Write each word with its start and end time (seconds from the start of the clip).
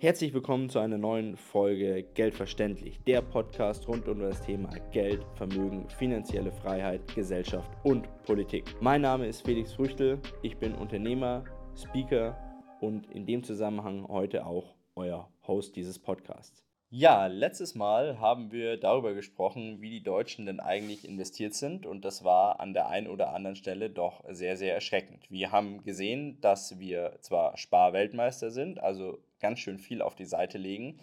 Herzlich 0.00 0.32
willkommen 0.32 0.68
zu 0.70 0.78
einer 0.78 0.96
neuen 0.96 1.36
Folge 1.36 2.04
Geldverständlich, 2.14 3.00
der 3.04 3.20
Podcast 3.20 3.88
rund 3.88 4.06
um 4.06 4.20
das 4.20 4.40
Thema 4.42 4.70
Geld, 4.92 5.26
Vermögen, 5.34 5.88
finanzielle 5.90 6.52
Freiheit, 6.52 7.00
Gesellschaft 7.16 7.68
und 7.82 8.06
Politik. 8.22 8.76
Mein 8.80 9.00
Name 9.00 9.26
ist 9.26 9.40
Felix 9.40 9.72
Früchtel, 9.72 10.20
ich 10.42 10.56
bin 10.56 10.76
Unternehmer, 10.76 11.42
Speaker 11.76 12.38
und 12.80 13.10
in 13.10 13.26
dem 13.26 13.42
Zusammenhang 13.42 14.06
heute 14.06 14.46
auch 14.46 14.76
euer 14.94 15.32
Host 15.48 15.74
dieses 15.74 15.98
Podcasts. 15.98 16.67
Ja, 16.90 17.26
letztes 17.26 17.74
Mal 17.74 18.18
haben 18.18 18.50
wir 18.50 18.78
darüber 18.78 19.12
gesprochen, 19.12 19.82
wie 19.82 19.90
die 19.90 20.02
Deutschen 20.02 20.46
denn 20.46 20.58
eigentlich 20.58 21.06
investiert 21.06 21.52
sind 21.52 21.84
und 21.84 22.02
das 22.02 22.24
war 22.24 22.60
an 22.60 22.72
der 22.72 22.88
einen 22.88 23.08
oder 23.08 23.34
anderen 23.34 23.56
Stelle 23.56 23.90
doch 23.90 24.24
sehr, 24.30 24.56
sehr 24.56 24.72
erschreckend. 24.72 25.30
Wir 25.30 25.52
haben 25.52 25.84
gesehen, 25.84 26.40
dass 26.40 26.78
wir 26.78 27.18
zwar 27.20 27.58
Sparweltmeister 27.58 28.50
sind, 28.50 28.80
also 28.80 29.18
ganz 29.38 29.58
schön 29.58 29.78
viel 29.78 30.00
auf 30.00 30.14
die 30.14 30.24
Seite 30.24 30.56
legen, 30.56 30.98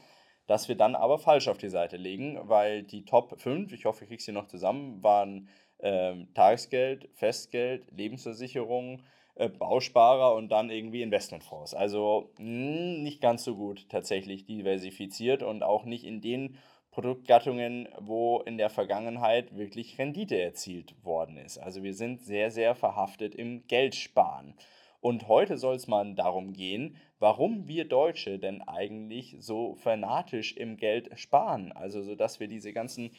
dass 0.48 0.68
wir 0.68 0.76
dann 0.76 0.96
aber 0.96 1.20
falsch 1.20 1.48
auf 1.50 1.60
die 1.60 1.70
Seite 1.70 1.98
legen, 1.98 2.40
weil 2.42 2.82
die 2.82 3.06
Top 3.06 3.40
5, 3.40 3.72
ich 3.72 3.86
hoffe, 3.86 4.06
ich 4.06 4.10
kriege 4.10 4.24
sie 4.24 4.32
noch 4.32 4.48
zusammen, 4.48 5.04
waren 5.04 5.50
ähm, 5.82 6.30
Tagesgeld, 6.34 7.10
Festgeld, 7.14 7.92
Lebensversicherung, 7.92 9.04
äh, 9.36 9.50
Bausparer 9.50 10.34
und 10.36 10.50
dann 10.50 10.70
irgendwie 10.70 11.02
Investmentfonds. 11.02 11.74
Also 11.74 12.32
mh, 12.38 12.46
hm, 12.46 13.04
nicht 13.04 13.22
ganz 13.22 13.44
so 13.44 13.56
gut 13.56 13.90
tatsächlich 13.90 14.46
diversifiziert 14.46 15.44
und 15.44 15.64
auch 15.64 15.86
nicht 15.86 16.06
in 16.06 16.22
den 16.22 16.58
Produktgattungen, 16.92 17.90
wo 18.00 18.40
in 18.40 18.58
der 18.58 18.70
Vergangenheit 18.70 19.58
wirklich 19.58 20.00
Rendite 20.00 20.40
erzielt 20.40 20.96
worden 21.04 21.36
ist. 21.36 21.58
Also 21.58 21.84
wir 21.84 21.94
sind 21.94 22.22
sehr, 22.22 22.52
sehr 22.52 22.74
verhaftet 22.74 23.36
im 23.36 23.68
Geldsparen. 23.68 24.56
Und 25.02 25.28
heute 25.28 25.58
soll 25.58 25.76
es 25.76 25.88
mal 25.88 26.16
darum 26.16 26.54
gehen, 26.54 26.96
warum 27.20 27.68
wir 27.68 27.86
Deutsche 27.86 28.40
denn 28.40 28.62
eigentlich 28.62 29.36
so 29.40 29.76
fanatisch 29.76 30.56
im 30.56 30.78
Geld 30.78 31.20
sparen. 31.20 31.74
Also 31.74 32.02
so, 32.02 32.16
dass 32.16 32.40
wir 32.40 32.48
diese 32.48 32.72
ganzen 32.72 33.12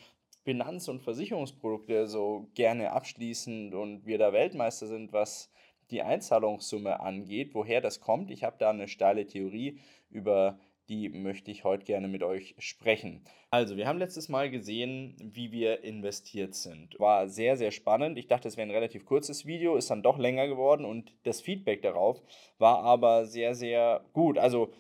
Finanz- 0.43 0.89
und 0.89 1.03
Versicherungsprodukte 1.03 2.07
so 2.07 2.49
gerne 2.55 2.93
abschließen 2.93 3.75
und 3.75 4.07
wir 4.07 4.17
da 4.17 4.33
Weltmeister 4.33 4.87
sind, 4.87 5.13
was 5.13 5.51
die 5.91 6.03
Einzahlungssumme 6.03 7.01
angeht. 7.01 7.55
Woher 7.55 7.81
das 7.81 8.01
kommt, 8.01 8.31
ich 8.31 8.45
habe 8.45 8.57
da 8.59 8.71
eine 8.71 8.89
steile 8.89 9.27
Theorie 9.27 9.81
über 10.11 10.59
die 10.89 11.09
möchte 11.09 11.51
ich 11.51 11.65
heute 11.65 11.85
gerne 11.85 12.09
mit 12.09 12.23
euch 12.23 12.55
sprechen. 12.59 13.25
Also, 13.51 13.77
wir 13.77 13.89
haben 13.89 13.99
letztes 13.99 14.29
Mal 14.29 14.51
gesehen, 14.51 15.17
wie 15.21 15.51
wir 15.51 15.83
investiert 15.83 16.55
sind. 16.55 16.99
War 17.01 17.29
sehr, 17.29 17.57
sehr 17.57 17.71
spannend. 17.71 18.19
Ich 18.19 18.29
dachte, 18.29 18.47
es 18.47 18.57
wäre 18.57 18.69
ein 18.69 18.75
relativ 18.75 19.05
kurzes 19.05 19.47
Video, 19.47 19.77
ist 19.77 19.91
dann 19.91 20.03
doch 20.03 20.19
länger 20.19 20.47
geworden 20.47 20.85
und 20.85 21.13
das 21.25 21.41
Feedback 21.41 21.83
darauf 21.83 22.23
war 22.59 22.83
aber 22.85 23.27
sehr, 23.27 23.55
sehr 23.55 24.05
gut. 24.13 24.39
Also, 24.39 24.73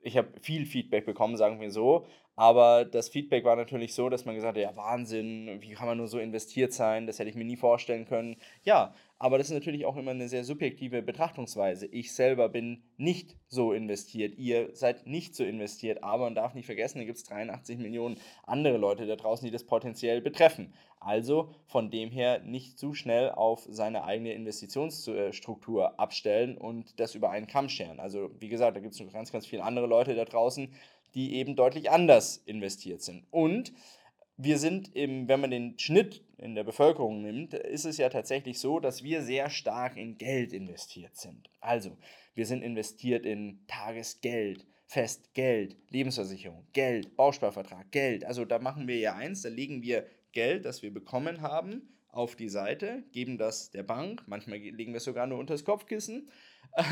ich 0.00 0.16
habe 0.16 0.28
viel 0.40 0.64
Feedback 0.64 1.04
bekommen, 1.04 1.36
sagen 1.36 1.60
wir 1.60 1.70
so. 1.70 2.06
Aber 2.36 2.84
das 2.84 3.08
Feedback 3.08 3.44
war 3.44 3.56
natürlich 3.56 3.94
so, 3.94 4.08
dass 4.08 4.24
man 4.24 4.36
gesagt 4.36 4.56
hat, 4.56 4.62
ja, 4.62 4.76
Wahnsinn, 4.76 5.60
wie 5.60 5.72
kann 5.72 5.88
man 5.88 5.98
nur 5.98 6.06
so 6.06 6.20
investiert 6.20 6.72
sein? 6.72 7.08
Das 7.08 7.18
hätte 7.18 7.28
ich 7.28 7.34
mir 7.34 7.44
nie 7.44 7.56
vorstellen 7.56 8.06
können. 8.06 8.36
Ja, 8.62 8.94
aber 9.18 9.38
das 9.38 9.48
ist 9.48 9.54
natürlich 9.54 9.84
auch 9.84 9.96
immer 9.96 10.12
eine 10.12 10.28
sehr 10.28 10.44
subjektive 10.44 11.02
Betrachtungsweise. 11.02 11.86
Ich 11.86 12.12
selber 12.14 12.48
bin 12.48 12.82
nicht 12.96 13.36
so 13.48 13.72
investiert, 13.72 14.38
ihr 14.38 14.74
seid 14.74 15.06
nicht 15.06 15.34
so 15.34 15.44
investiert, 15.44 16.04
aber 16.04 16.24
man 16.24 16.34
darf 16.34 16.54
nicht 16.54 16.66
vergessen, 16.66 16.98
da 16.98 17.04
gibt 17.04 17.18
es 17.18 17.24
83 17.24 17.78
Millionen 17.78 18.18
andere 18.44 18.76
Leute 18.76 19.06
da 19.06 19.16
draußen, 19.16 19.44
die 19.44 19.52
das 19.52 19.64
potenziell 19.64 20.20
betreffen. 20.20 20.72
Also 21.00 21.50
von 21.66 21.90
dem 21.90 22.10
her 22.10 22.40
nicht 22.40 22.78
zu 22.78 22.94
schnell 22.94 23.30
auf 23.30 23.66
seine 23.68 24.04
eigene 24.04 24.32
Investitionsstruktur 24.32 25.98
abstellen 25.98 26.56
und 26.56 26.98
das 27.00 27.14
über 27.14 27.30
einen 27.30 27.46
Kamm 27.46 27.68
scheren. 27.68 28.00
Also 28.00 28.30
wie 28.38 28.48
gesagt, 28.48 28.76
da 28.76 28.80
gibt 28.80 28.94
es 28.94 29.00
noch 29.00 29.12
ganz, 29.12 29.32
ganz 29.32 29.46
viele 29.46 29.64
andere 29.64 29.86
Leute 29.86 30.14
da 30.14 30.24
draußen, 30.24 30.72
die 31.14 31.34
eben 31.36 31.56
deutlich 31.56 31.90
anders 31.90 32.36
investiert 32.36 33.02
sind. 33.02 33.24
Und 33.30 33.72
wir 34.38 34.58
sind 34.58 34.94
im, 34.94 35.28
wenn 35.28 35.40
man 35.40 35.50
den 35.50 35.78
Schnitt 35.78 36.24
in 36.38 36.54
der 36.54 36.62
Bevölkerung 36.62 37.22
nimmt, 37.22 37.54
ist 37.54 37.84
es 37.84 37.98
ja 37.98 38.08
tatsächlich 38.08 38.60
so, 38.60 38.78
dass 38.78 39.02
wir 39.02 39.22
sehr 39.22 39.50
stark 39.50 39.96
in 39.96 40.16
Geld 40.16 40.52
investiert 40.52 41.16
sind. 41.16 41.50
Also, 41.60 41.98
wir 42.34 42.46
sind 42.46 42.62
investiert 42.62 43.26
in 43.26 43.58
Tagesgeld, 43.66 44.64
Festgeld, 44.86 45.76
Lebensversicherung, 45.90 46.64
Geld, 46.72 47.16
Bausparvertrag, 47.16 47.90
Geld. 47.90 48.24
Also 48.24 48.44
da 48.44 48.60
machen 48.60 48.86
wir 48.86 48.98
ja 48.98 49.16
eins, 49.16 49.42
da 49.42 49.48
legen 49.48 49.82
wir 49.82 50.06
Geld, 50.32 50.64
das 50.64 50.82
wir 50.82 50.94
bekommen 50.94 51.42
haben, 51.42 51.82
auf 52.08 52.36
die 52.36 52.48
Seite, 52.48 53.02
geben 53.12 53.38
das 53.38 53.70
der 53.70 53.82
Bank, 53.82 54.22
manchmal 54.26 54.58
legen 54.58 54.92
wir 54.92 54.98
es 54.98 55.04
sogar 55.04 55.26
nur 55.26 55.38
unter 55.38 55.54
das 55.54 55.64
Kopfkissen 55.64 56.30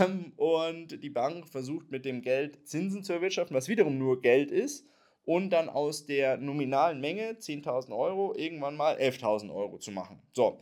ähm, 0.01 0.33
und 0.37 1.03
die 1.03 1.11
Bank 1.11 1.49
versucht 1.49 1.91
mit 1.91 2.05
dem 2.05 2.23
Geld 2.23 2.69
Zinsen 2.69 3.03
zu 3.03 3.13
erwirtschaften, 3.13 3.57
was 3.57 3.69
wiederum 3.69 3.99
nur 3.99 4.21
Geld 4.21 4.51
ist 4.51 4.87
und 5.27 5.51
dann 5.51 5.69
aus 5.69 6.07
der 6.07 6.39
nominalen 6.39 7.01
Menge 7.01 7.33
10.000 7.33 7.95
Euro 7.95 8.35
irgendwann 8.35 8.77
mal 8.77 8.97
11.000 8.97 9.55
Euro 9.55 9.79
zu 9.79 9.91
machen. 9.91 10.23
So, 10.33 10.59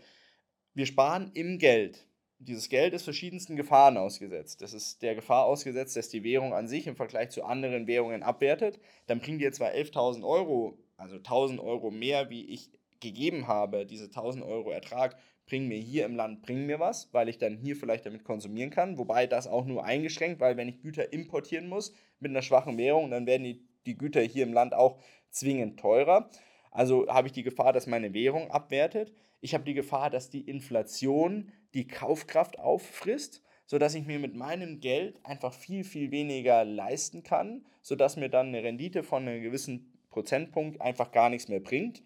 wir 0.72 0.86
sparen 0.86 1.30
im 1.34 1.58
Geld. 1.58 2.08
Dieses 2.38 2.69
Geld 2.69 2.94
ist 2.94 3.04
verschiedensten 3.04 3.56
Gefahren 3.56 3.97
ausgesetzt. 3.97 4.60
Das 4.62 4.72
ist 4.72 5.03
der 5.03 5.14
Gefahr 5.14 5.44
ausgesetzt, 5.44 5.97
dass 5.97 6.08
die 6.08 6.24
Währung 6.24 6.53
an 6.53 6.66
sich 6.66 6.86
im 6.86 6.97
Vergleich 6.97 7.30
zu 7.30 7.44
anderen 7.44 7.86
Währungen 7.86 8.22
abwertet. 8.22 8.80
Dann 9.06 9.20
bringt 9.20 9.41
ihr 9.41 9.53
zwar 9.53 9.70
11.000 9.70 10.26
Euro, 10.26 10.78
also 10.97 11.16
1.000 11.16 11.60
Euro 11.60 11.91
mehr, 11.91 12.30
wie 12.30 12.44
ich 12.47 12.70
gegeben 13.00 13.47
habe, 13.47 13.86
diese 13.86 14.06
1.000 14.06 14.47
Euro 14.47 14.70
Ertrag, 14.70 15.16
bringen 15.47 15.69
mir 15.69 15.78
hier 15.78 16.06
im 16.06 16.16
Land, 16.16 16.41
bringen 16.41 16.66
mir 16.66 16.80
was, 16.80 17.12
weil 17.12 17.28
ich 17.28 17.36
dann 17.36 17.58
hier 17.58 17.76
vielleicht 17.76 18.06
damit 18.06 18.24
konsumieren 18.24 18.70
kann. 18.70 18.97
Wobei 18.97 19.26
das 19.26 19.47
auch 19.47 19.66
nur 19.66 19.84
eingeschränkt, 19.84 20.41
weil 20.41 20.56
wenn 20.56 20.70
ich 20.70 20.80
Güter 20.80 21.12
importieren 21.12 21.69
muss 21.69 21.92
mit 22.19 22.30
einer 22.30 22.41
schwachen 22.41 22.78
Währung, 22.78 23.10
dann 23.10 23.26
werden 23.26 23.44
die 23.44 23.62
die 23.87 23.97
Güter 23.97 24.22
hier 24.22 24.45
im 24.45 24.53
Land 24.53 24.75
auch 24.75 24.99
zwingend 25.31 25.78
teurer. 25.78 26.31
Also 26.71 27.06
habe 27.09 27.28
ich 27.28 27.33
die 27.33 27.43
Gefahr, 27.43 27.72
dass 27.72 27.87
meine 27.87 28.15
Währung 28.15 28.50
abwertet. 28.50 29.12
Ich 29.41 29.55
habe 29.55 29.65
die 29.65 29.75
Gefahr, 29.75 30.11
dass 30.11 30.31
die 30.31 30.49
Inflation 30.49 31.53
die 31.75 31.87
Kaufkraft 31.87 32.59
auffrisst, 32.59 33.43
sodass 33.67 33.95
ich 33.95 34.06
mir 34.06 34.19
mit 34.19 34.34
meinem 34.34 34.81
Geld 34.81 35.19
einfach 35.25 35.53
viel, 35.53 35.84
viel 35.84 36.11
weniger 36.11 36.65
leisten 36.65 37.22
kann, 37.22 37.65
sodass 37.83 38.17
mir 38.17 38.28
dann 38.28 38.49
eine 38.49 38.62
Rendite 38.62 39.03
von 39.03 39.27
einem 39.27 39.43
gewissen 39.43 39.93
Prozentpunkt 40.11 40.81
einfach 40.81 41.12
gar 41.12 41.31
nichts 41.31 41.49
mehr 41.49 41.61
bringt. 41.61 42.03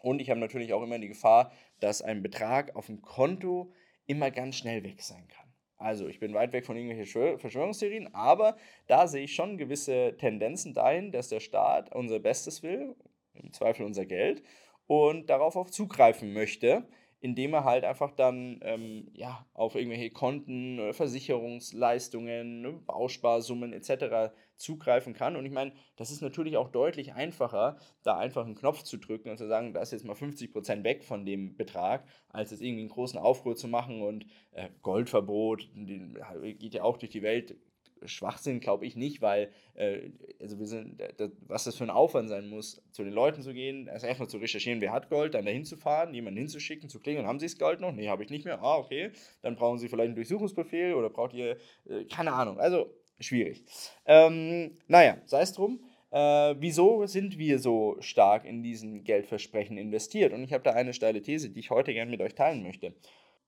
Und 0.00 0.20
ich 0.20 0.30
habe 0.30 0.40
natürlich 0.40 0.72
auch 0.72 0.82
immer 0.82 0.98
die 0.98 1.08
Gefahr, 1.08 1.52
dass 1.80 2.02
ein 2.02 2.22
Betrag 2.22 2.76
auf 2.76 2.86
dem 2.86 3.02
Konto 3.02 3.72
immer 4.06 4.30
ganz 4.30 4.56
schnell 4.56 4.82
weg 4.84 5.02
sein 5.02 5.26
kann. 5.28 5.47
Also 5.78 6.08
ich 6.08 6.18
bin 6.18 6.34
weit 6.34 6.52
weg 6.52 6.66
von 6.66 6.76
irgendwelchen 6.76 7.38
Verschwörungstheorien, 7.38 8.12
aber 8.12 8.56
da 8.88 9.06
sehe 9.06 9.24
ich 9.24 9.34
schon 9.34 9.58
gewisse 9.58 10.16
Tendenzen 10.18 10.74
dahin, 10.74 11.12
dass 11.12 11.28
der 11.28 11.40
Staat 11.40 11.94
unser 11.94 12.18
Bestes 12.18 12.64
will, 12.64 12.96
im 13.34 13.52
Zweifel 13.52 13.86
unser 13.86 14.04
Geld, 14.04 14.42
und 14.88 15.30
darauf 15.30 15.54
auch 15.54 15.70
zugreifen 15.70 16.32
möchte, 16.32 16.88
indem 17.20 17.54
er 17.54 17.64
halt 17.64 17.84
einfach 17.84 18.10
dann 18.10 18.60
ähm, 18.62 19.08
ja, 19.14 19.46
auf 19.54 19.76
irgendwelche 19.76 20.10
Konten, 20.10 20.80
oder 20.80 20.94
Versicherungsleistungen, 20.94 22.60
ne, 22.60 22.72
Bausparsummen 22.86 23.72
etc. 23.72 24.32
zugreifen 24.58 25.14
kann. 25.14 25.36
Und 25.36 25.46
ich 25.46 25.52
meine, 25.52 25.72
das 25.96 26.10
ist 26.10 26.20
natürlich 26.20 26.56
auch 26.56 26.68
deutlich 26.68 27.14
einfacher, 27.14 27.76
da 28.02 28.18
einfach 28.18 28.44
einen 28.44 28.54
Knopf 28.54 28.82
zu 28.82 28.98
drücken 28.98 29.30
und 29.30 29.38
zu 29.38 29.46
sagen, 29.46 29.72
da 29.72 29.80
ist 29.80 29.92
jetzt 29.92 30.04
mal 30.04 30.14
50% 30.14 30.84
weg 30.84 31.04
von 31.04 31.24
dem 31.24 31.56
Betrag, 31.56 32.04
als 32.28 32.50
jetzt 32.50 32.60
irgendwie 32.60 32.82
einen 32.82 32.90
großen 32.90 33.18
Aufruhr 33.18 33.56
zu 33.56 33.68
machen 33.68 34.02
und 34.02 34.26
äh, 34.52 34.68
Goldverbot, 34.82 35.68
die, 35.74 36.14
geht 36.54 36.74
ja 36.74 36.82
auch 36.82 36.98
durch 36.98 37.10
die 37.10 37.22
Welt, 37.22 37.56
Schwachsinn 38.04 38.60
glaube 38.60 38.86
ich 38.86 38.96
nicht, 38.96 39.22
weil 39.22 39.50
äh, 39.74 40.10
also 40.40 40.58
wir 40.58 40.66
sind, 40.66 41.02
das, 41.16 41.30
was 41.40 41.64
das 41.64 41.76
für 41.76 41.84
ein 41.84 41.90
Aufwand 41.90 42.28
sein 42.28 42.48
muss, 42.48 42.82
zu 42.90 43.04
den 43.04 43.12
Leuten 43.12 43.42
zu 43.42 43.52
gehen, 43.52 43.86
erst 43.86 44.04
erstmal 44.04 44.28
zu 44.28 44.38
recherchieren, 44.38 44.80
wer 44.80 44.92
hat 44.92 45.10
Gold, 45.10 45.34
dann 45.34 45.44
dahin 45.44 45.64
zu 45.64 45.76
fahren, 45.76 46.14
jemanden 46.14 46.38
hinzuschicken, 46.38 46.88
zu 46.88 47.00
klingeln, 47.00 47.26
haben 47.26 47.38
sie 47.38 47.46
das 47.46 47.58
Gold 47.58 47.80
noch? 47.80 47.92
Nee, 47.92 48.08
habe 48.08 48.24
ich 48.24 48.30
nicht 48.30 48.44
mehr. 48.44 48.62
Ah, 48.62 48.76
okay. 48.76 49.10
Dann 49.42 49.56
brauchen 49.56 49.78
sie 49.78 49.88
vielleicht 49.88 50.08
einen 50.08 50.16
Durchsuchungsbefehl 50.16 50.94
oder 50.94 51.10
braucht 51.10 51.34
ihr, 51.34 51.56
äh, 51.86 52.04
keine 52.04 52.32
Ahnung. 52.32 52.58
Also 52.60 52.94
schwierig. 53.20 53.64
Ähm, 54.06 54.72
naja, 54.86 55.18
sei 55.24 55.42
es 55.42 55.52
drum. 55.52 55.80
Äh, 56.10 56.54
wieso 56.58 57.06
sind 57.06 57.38
wir 57.38 57.58
so 57.58 57.96
stark 58.00 58.44
in 58.44 58.62
diesen 58.62 59.04
Geldversprechen 59.04 59.76
investiert? 59.76 60.32
Und 60.32 60.42
ich 60.42 60.52
habe 60.52 60.64
da 60.64 60.72
eine 60.72 60.94
steile 60.94 61.22
These, 61.22 61.50
die 61.50 61.60
ich 61.60 61.70
heute 61.70 61.92
gerne 61.92 62.10
mit 62.10 62.20
euch 62.20 62.34
teilen 62.34 62.62
möchte. 62.62 62.94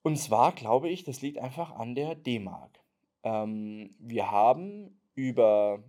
Und 0.02 0.16
zwar 0.16 0.52
glaube 0.52 0.88
ich, 0.88 1.04
das 1.04 1.22
liegt 1.22 1.38
einfach 1.38 1.72
an 1.72 1.94
der 1.94 2.14
D-Mark. 2.14 2.80
Ähm, 3.22 3.90
wir 3.98 4.30
haben 4.30 4.98
über 5.14 5.82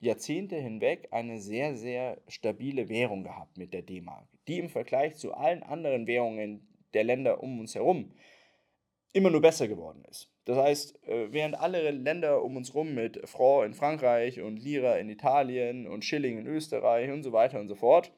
Jahrzehnte 0.00 0.56
hinweg 0.56 1.08
eine 1.12 1.40
sehr, 1.40 1.76
sehr 1.76 2.20
stabile 2.26 2.88
Währung 2.88 3.22
gehabt 3.22 3.56
mit 3.56 3.72
der 3.72 3.82
D-Mark, 3.82 4.26
die 4.48 4.58
im 4.58 4.68
Vergleich 4.68 5.14
zu 5.14 5.34
allen 5.34 5.62
anderen 5.62 6.06
Währungen 6.06 6.66
der 6.92 7.04
Länder 7.04 7.42
um 7.42 7.60
uns 7.60 7.74
herum 7.74 8.12
immer 9.12 9.30
nur 9.30 9.40
besser 9.40 9.68
geworden 9.68 10.04
ist. 10.10 10.30
Das 10.44 10.56
heißt, 10.56 11.06
äh, 11.06 11.32
während 11.32 11.58
alle 11.58 11.90
Länder 11.90 12.42
um 12.42 12.56
uns 12.56 12.70
herum 12.70 12.94
mit 12.94 13.20
Franc 13.28 13.66
in 13.66 13.74
Frankreich 13.74 14.40
und 14.40 14.56
Lira 14.56 14.96
in 14.96 15.08
Italien 15.08 15.86
und 15.86 16.04
Schilling 16.04 16.38
in 16.38 16.46
Österreich 16.46 17.10
und 17.10 17.22
so 17.22 17.32
weiter 17.32 17.60
und 17.60 17.68
so 17.68 17.74
fort, 17.74 18.12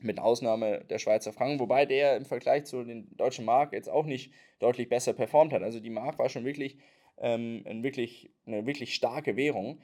mit 0.00 0.18
Ausnahme 0.18 0.84
der 0.90 0.98
Schweizer 0.98 1.32
Franken, 1.32 1.60
wobei 1.60 1.86
der 1.86 2.16
im 2.16 2.24
Vergleich 2.24 2.64
zu 2.64 2.82
den 2.82 3.14
deutschen 3.16 3.44
Mark 3.44 3.72
jetzt 3.72 3.88
auch 3.88 4.06
nicht 4.06 4.32
deutlich 4.58 4.88
besser 4.88 5.12
performt 5.12 5.52
hat. 5.52 5.62
Also 5.62 5.80
die 5.80 5.90
Mark 5.90 6.18
war 6.18 6.28
schon 6.28 6.44
wirklich 6.44 6.78
ähm, 7.18 7.62
ein 7.66 7.82
wirklich, 7.82 8.30
eine 8.46 8.66
wirklich 8.66 8.94
starke 8.94 9.36
Währung, 9.36 9.80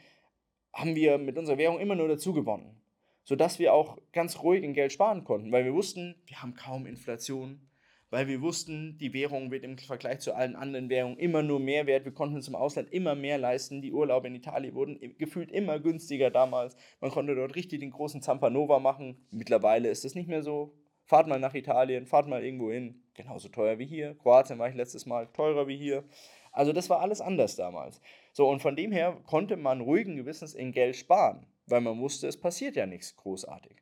haben 0.73 0.95
wir 0.97 1.19
mit 1.19 1.39
unserer 1.39 1.59
Währung 1.59 1.79
immer 1.79 1.95
nur 1.95 2.09
dazu 2.09 2.33
gewonnen. 2.33 2.81
Sodass 3.25 3.59
wir 3.59 3.75
auch 3.75 3.99
ganz 4.13 4.43
ruhig 4.43 4.65
in 4.65 4.75
Geld 4.75 4.93
sparen 4.93 5.25
konnten, 5.25 5.53
weil 5.53 5.65
wir 5.65 5.75
wussten, 5.75 6.17
wir 6.27 6.43
haben 6.43 6.55
kaum 6.55 6.87
Inflation, 6.87 7.68
weil 8.11 8.27
wir 8.27 8.41
wussten, 8.41 8.97
die 8.99 9.13
Währung 9.13 9.51
wird 9.51 9.65
im 9.65 9.77
Vergleich 9.77 10.21
zu 10.21 10.35
allen 10.35 10.57
anderen 10.57 10.89
Währungen 10.89 11.19
immer 11.19 11.43
nur 11.43 11.61
mehr 11.61 11.87
wert. 11.87 12.05
Wir 12.05 12.13
konnten 12.13 12.37
uns 12.37 12.49
im 12.49 12.55
Ausland 12.55 12.91
immer 12.91 13.15
mehr 13.15 13.39
leisten. 13.39 13.83
Die 13.83 13.93
Urlaube 13.93 14.29
in 14.29 14.35
Italien 14.35 14.75
wurden 14.75 14.99
gefühlt 15.19 15.53
immer 15.53 15.79
günstiger 15.79 16.31
damals. 16.31 16.77
Man 17.01 17.11
konnte 17.11 17.35
dort 17.35 17.55
richtig 17.55 17.81
den 17.81 17.91
großen 17.91 18.23
Zampanova 18.23 18.79
machen. 18.79 19.27
Mittlerweile 19.31 19.89
ist 19.91 20.05
das 20.05 20.15
nicht 20.15 20.29
mehr 20.29 20.43
so. 20.43 20.75
Fahrt 21.05 21.27
mal 21.27 21.41
nach 21.41 21.55
Italien, 21.55 22.07
fahrt 22.07 22.29
mal 22.29 22.45
irgendwo 22.45 22.71
hin. 22.71 23.03
Genauso 23.15 23.49
teuer 23.49 23.79
wie 23.79 23.87
hier. 23.87 24.15
Kroatien 24.15 24.59
war 24.59 24.69
ich 24.69 24.75
letztes 24.75 25.07
Mal 25.07 25.27
teurer 25.33 25.67
wie 25.67 25.77
hier. 25.77 26.05
Also 26.53 26.73
das 26.73 26.89
war 26.89 27.01
alles 27.01 27.21
anders 27.21 27.57
damals. 27.57 28.01
So, 28.33 28.49
und 28.49 28.61
von 28.61 28.77
dem 28.77 28.93
her 28.93 29.19
konnte 29.27 29.57
man 29.57 29.81
ruhigen 29.81 30.17
Gewissens 30.17 30.55
in 30.55 30.73
Geld 30.73 30.97
sparen, 30.97 31.47
weil 31.67 31.81
man 31.81 31.99
wusste, 31.99 32.27
es 32.27 32.41
passiert 32.41 32.77
ja 32.77 32.87
nichts 32.87 33.17
großartig. 33.17 33.77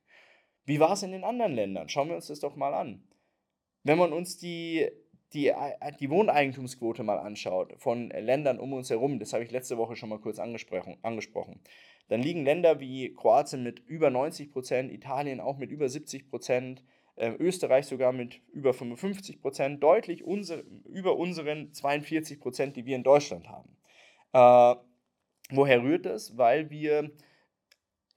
Wie 0.64 0.81
war 0.81 0.93
es 0.93 1.02
in 1.02 1.12
den 1.12 1.25
anderen 1.25 1.55
Ländern? 1.55 1.88
Schauen 1.88 2.08
wir 2.08 2.17
uns 2.17 2.26
das 2.26 2.40
doch 2.40 2.56
mal 2.56 2.75
an. 2.75 3.02
Wenn 3.86 3.98
man 3.98 4.12
uns 4.12 4.36
die, 4.36 4.88
die, 5.32 5.52
die 6.00 6.10
Wohneigentumsquote 6.10 7.04
mal 7.04 7.18
anschaut 7.18 7.72
von 7.78 8.10
Ländern 8.10 8.58
um 8.58 8.72
uns 8.72 8.90
herum, 8.90 9.20
das 9.20 9.32
habe 9.32 9.44
ich 9.44 9.52
letzte 9.52 9.78
Woche 9.78 9.94
schon 9.94 10.08
mal 10.08 10.18
kurz 10.18 10.40
angesprochen, 10.40 10.96
angesprochen 11.02 11.60
dann 12.08 12.20
liegen 12.20 12.44
Länder 12.44 12.80
wie 12.80 13.14
Kroatien 13.14 13.62
mit 13.62 13.80
über 13.80 14.10
90 14.10 14.50
Prozent, 14.50 14.92
Italien 14.92 15.40
auch 15.40 15.56
mit 15.56 15.70
über 15.70 15.88
70 15.88 16.28
Prozent, 16.28 16.82
äh, 17.16 17.30
Österreich 17.38 17.86
sogar 17.86 18.12
mit 18.12 18.40
über 18.52 18.74
55 18.74 19.40
Prozent, 19.40 19.82
deutlich 19.82 20.24
unser, 20.24 20.62
über 20.88 21.16
unseren 21.16 21.72
42 21.72 22.40
Prozent, 22.40 22.76
die 22.76 22.86
wir 22.86 22.96
in 22.96 23.02
Deutschland 23.02 23.48
haben. 23.48 23.76
Äh, 24.32 24.80
woher 25.50 25.82
rührt 25.82 26.06
das? 26.06 26.36
Weil 26.36 26.70
wir 26.70 27.10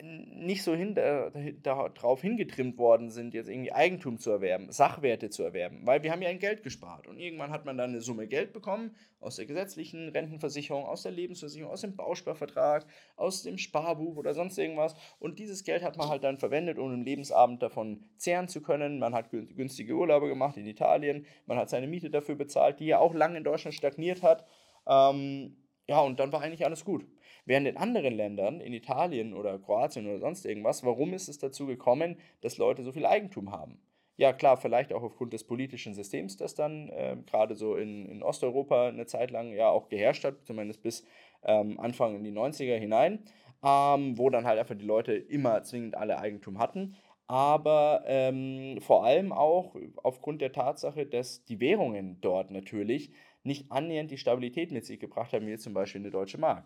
nicht 0.02 0.64
so 0.64 0.74
hin, 0.74 0.96
äh, 0.96 1.54
darauf 1.62 2.22
hingetrimmt 2.22 2.78
worden 2.78 3.10
sind, 3.10 3.34
jetzt 3.34 3.50
irgendwie 3.50 3.74
Eigentum 3.74 4.18
zu 4.18 4.32
erwerben, 4.32 4.72
Sachwerte 4.72 5.30
zu 5.30 5.44
erwerben, 5.44 5.82
weil 5.86 6.04
wir 6.04 6.12
haben 6.12 6.22
ja 6.22 6.30
ein 6.30 6.40
Geld 6.40 6.64
gespart 6.64 7.06
und 7.08 7.18
irgendwann 7.18 7.52
hat 7.52 7.66
man 7.66 7.78
dann 7.78 7.90
eine 7.90 8.00
Summe 8.00 8.28
Geld 8.28 8.54
bekommen 8.54 8.96
aus 9.20 9.36
der 9.36 9.46
gesetzlichen 9.46 10.08
Rentenversicherung, 10.10 10.86
aus 10.86 11.04
der 11.04 11.12
Lebensversicherung, 11.12 11.72
aus 11.72 11.82
dem 11.82 11.98
Bausparvertrag, 11.98 12.86
aus 13.18 13.44
dem 13.44 13.58
Sparbuch 13.58 14.16
oder 14.16 14.34
sonst 14.34 14.58
irgendwas 14.58 14.96
und 15.20 15.38
dieses 15.38 15.66
Geld 15.66 15.84
hat 15.84 15.98
man 15.98 16.08
halt 16.08 16.24
dann 16.24 16.38
verwendet, 16.38 16.78
um 16.78 16.94
im 16.94 17.04
Lebensabend 17.04 17.62
davon 17.62 18.06
zehren 18.16 18.48
zu 18.48 18.62
können. 18.62 19.00
Man 19.00 19.14
hat 19.14 19.32
günstige 19.32 19.96
Urlaube 19.96 20.30
gemacht 20.30 20.56
in 20.56 20.66
Italien, 20.66 21.26
man 21.46 21.58
hat 21.58 21.70
seine 21.70 21.88
Miete 21.88 22.10
dafür 22.10 22.36
bezahlt, 22.36 22.80
die 22.80 22.86
ja 22.86 23.00
auch 23.00 23.14
lange 23.14 23.38
in 23.38 23.44
Deutschland 23.44 23.76
stagniert 23.76 24.24
hat. 24.24 24.46
Ähm, 24.88 25.58
ja, 25.90 26.00
und 26.02 26.20
dann 26.20 26.32
war 26.32 26.42
eigentlich 26.42 26.66
alles 26.66 26.86
gut. 26.86 27.04
Während 27.50 27.68
in 27.68 27.78
anderen 27.78 28.14
Ländern, 28.14 28.62
in 28.62 28.74
Italien 28.74 29.34
oder 29.34 29.58
Kroatien 29.58 30.06
oder 30.06 30.20
sonst 30.20 30.46
irgendwas, 30.46 30.86
warum 30.86 31.14
ist 31.14 31.28
es 31.30 31.40
dazu 31.40 31.66
gekommen, 31.66 32.18
dass 32.42 32.60
Leute 32.60 32.84
so 32.84 32.92
viel 32.92 33.08
Eigentum 33.08 33.52
haben? 33.52 33.80
Ja, 34.18 34.34
klar, 34.34 34.56
vielleicht 34.56 34.94
auch 34.94 35.02
aufgrund 35.02 35.34
des 35.34 35.46
politischen 35.46 35.96
Systems, 35.96 36.38
das 36.38 36.54
dann 36.54 36.90
äh, 36.90 37.18
gerade 37.26 37.56
so 37.56 37.76
in, 37.76 38.06
in 38.06 38.22
Osteuropa 38.22 38.90
eine 38.90 39.08
Zeit 39.08 39.32
lang 39.32 39.52
ja 39.52 39.68
auch 39.68 39.90
geherrscht 39.90 40.26
hat, 40.26 40.46
zumindest 40.46 40.84
bis 40.84 41.04
ähm, 41.42 41.80
Anfang 41.80 42.18
in 42.18 42.24
die 42.24 42.32
90er 42.32 42.76
hinein, 42.76 43.24
ähm, 43.64 44.16
wo 44.16 44.30
dann 44.30 44.46
halt 44.46 44.60
einfach 44.60 44.78
die 44.78 44.86
Leute 44.86 45.14
immer 45.14 45.64
zwingend 45.64 45.98
alle 45.98 46.20
Eigentum 46.20 46.60
hatten. 46.60 46.98
Aber 47.26 48.04
ähm, 48.06 48.78
vor 48.80 49.06
allem 49.06 49.32
auch 49.32 49.76
aufgrund 50.04 50.44
der 50.44 50.52
Tatsache, 50.52 51.08
dass 51.08 51.46
die 51.46 51.60
Währungen 51.60 52.22
dort 52.22 52.52
natürlich 52.52 53.10
nicht 53.42 53.72
annähernd 53.72 54.12
die 54.12 54.20
Stabilität 54.20 54.72
mit 54.72 54.86
sich 54.86 55.00
gebracht 55.00 55.34
haben, 55.34 55.48
wie 55.48 55.58
zum 55.58 55.74
Beispiel 55.74 56.02
eine 56.02 56.12
deutsche 56.12 56.38
Mark 56.38 56.64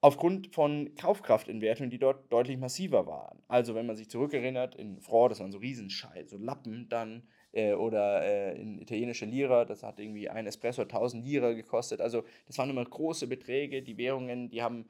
aufgrund 0.00 0.54
von 0.54 0.94
Kaufkraftentwertungen, 0.94 1.90
die 1.90 1.98
dort 1.98 2.32
deutlich 2.32 2.56
massiver 2.56 3.06
waren. 3.06 3.42
Also 3.48 3.74
wenn 3.74 3.86
man 3.86 3.96
sich 3.96 4.08
zurückerinnert, 4.08 4.74
in 4.74 5.00
Frau, 5.00 5.28
das 5.28 5.40
waren 5.40 5.52
so 5.52 5.58
Riesenschei, 5.58 6.24
so 6.26 6.36
Lappen 6.38 6.88
dann, 6.88 7.24
äh, 7.52 7.74
oder 7.74 8.22
äh, 8.22 8.60
in 8.60 8.78
italienische 8.78 9.24
Lira, 9.24 9.64
das 9.64 9.82
hat 9.82 9.98
irgendwie 9.98 10.28
ein 10.28 10.46
Espresso 10.46 10.82
1000 10.82 11.24
Lira 11.24 11.52
gekostet. 11.52 12.00
Also 12.00 12.24
das 12.46 12.58
waren 12.58 12.70
immer 12.70 12.84
große 12.84 13.26
Beträge, 13.26 13.82
die 13.82 13.96
Währungen, 13.96 14.50
die 14.50 14.62
haben 14.62 14.88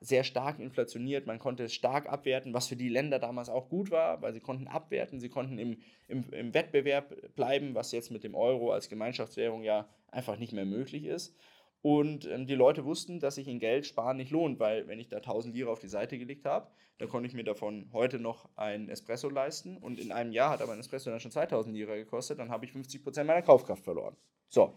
sehr 0.00 0.22
stark 0.22 0.60
inflationiert, 0.60 1.26
man 1.26 1.38
konnte 1.38 1.64
es 1.64 1.74
stark 1.74 2.08
abwerten, 2.08 2.54
was 2.54 2.68
für 2.68 2.76
die 2.76 2.88
Länder 2.88 3.18
damals 3.18 3.48
auch 3.48 3.68
gut 3.68 3.90
war, 3.90 4.22
weil 4.22 4.32
sie 4.32 4.40
konnten 4.40 4.68
abwerten, 4.68 5.18
sie 5.18 5.28
konnten 5.28 5.58
im, 5.58 5.78
im, 6.06 6.24
im 6.32 6.54
Wettbewerb 6.54 7.34
bleiben, 7.34 7.74
was 7.74 7.90
jetzt 7.90 8.10
mit 8.10 8.22
dem 8.22 8.36
Euro 8.36 8.70
als 8.70 8.88
Gemeinschaftswährung 8.88 9.64
ja 9.64 9.88
einfach 10.10 10.38
nicht 10.38 10.52
mehr 10.52 10.64
möglich 10.66 11.04
ist. 11.04 11.36
Und 11.80 12.26
ähm, 12.26 12.46
die 12.46 12.54
Leute 12.54 12.84
wussten, 12.84 13.20
dass 13.20 13.36
sich 13.36 13.48
in 13.48 13.60
Geld 13.60 13.86
sparen 13.86 14.16
nicht 14.16 14.30
lohnt, 14.30 14.58
weil 14.58 14.88
wenn 14.88 14.98
ich 14.98 15.08
da 15.08 15.16
1000 15.18 15.54
Lira 15.54 15.70
auf 15.70 15.78
die 15.78 15.88
Seite 15.88 16.18
gelegt 16.18 16.44
habe, 16.44 16.70
dann 16.98 17.08
konnte 17.08 17.28
ich 17.28 17.34
mir 17.34 17.44
davon 17.44 17.88
heute 17.92 18.18
noch 18.18 18.48
einen 18.56 18.88
Espresso 18.88 19.28
leisten. 19.28 19.76
Und 19.76 20.00
in 20.00 20.10
einem 20.10 20.32
Jahr 20.32 20.50
hat 20.50 20.62
aber 20.62 20.72
ein 20.72 20.80
Espresso 20.80 21.10
dann 21.10 21.20
schon 21.20 21.30
2000 21.30 21.74
Lira 21.74 21.94
gekostet, 21.94 22.38
dann 22.38 22.50
habe 22.50 22.64
ich 22.64 22.72
50% 22.72 23.24
meiner 23.24 23.42
Kaufkraft 23.42 23.84
verloren. 23.84 24.16
So. 24.48 24.74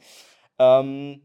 Ähm, 0.60 1.22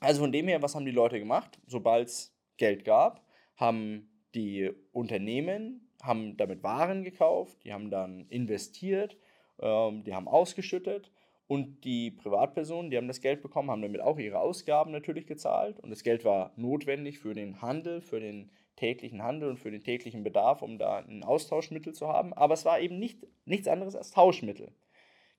also 0.00 0.22
von 0.22 0.32
dem 0.32 0.48
her, 0.48 0.60
was 0.62 0.74
haben 0.74 0.84
die 0.84 0.90
Leute 0.90 1.18
gemacht? 1.18 1.60
Sobald 1.66 2.08
es 2.08 2.36
Geld 2.56 2.84
gab, 2.84 3.24
haben 3.56 4.10
die 4.34 4.70
Unternehmen 4.90 5.84
haben 6.04 6.36
damit 6.36 6.62
Waren 6.62 7.02
gekauft, 7.02 7.64
die 7.64 7.72
haben 7.72 7.90
dann 7.90 8.26
investiert, 8.28 9.16
ähm, 9.60 10.04
die 10.04 10.14
haben 10.14 10.28
ausgeschüttet 10.28 11.10
und 11.46 11.84
die 11.84 12.10
Privatpersonen, 12.10 12.90
die 12.90 12.96
haben 12.96 13.08
das 13.08 13.20
Geld 13.20 13.42
bekommen, 13.42 13.70
haben 13.70 13.82
damit 13.82 14.00
auch 14.00 14.18
ihre 14.18 14.38
Ausgaben 14.38 14.92
natürlich 14.92 15.26
gezahlt. 15.26 15.78
Und 15.80 15.90
das 15.90 16.02
Geld 16.02 16.24
war 16.24 16.52
notwendig 16.56 17.18
für 17.18 17.34
den 17.34 17.60
Handel, 17.60 18.00
für 18.00 18.20
den 18.20 18.50
täglichen 18.76 19.22
Handel 19.22 19.50
und 19.50 19.58
für 19.58 19.70
den 19.70 19.82
täglichen 19.82 20.24
Bedarf, 20.24 20.62
um 20.62 20.78
da 20.78 20.98
ein 20.98 21.22
Austauschmittel 21.22 21.92
zu 21.92 22.08
haben. 22.08 22.32
Aber 22.32 22.54
es 22.54 22.64
war 22.64 22.80
eben 22.80 22.98
nicht, 22.98 23.26
nichts 23.44 23.68
anderes 23.68 23.94
als 23.94 24.10
Tauschmittel. 24.10 24.72